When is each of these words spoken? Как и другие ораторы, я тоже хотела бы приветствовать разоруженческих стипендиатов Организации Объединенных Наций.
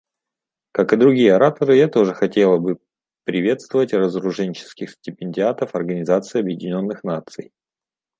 Как 0.71 0.93
и 0.93 0.97
другие 0.97 1.35
ораторы, 1.35 1.75
я 1.77 1.87
тоже 1.87 2.15
хотела 2.15 2.57
бы 2.57 2.79
приветствовать 3.23 3.93
разоруженческих 3.93 4.89
стипендиатов 4.89 5.75
Организации 5.75 6.39
Объединенных 6.39 7.03
Наций. 7.03 7.51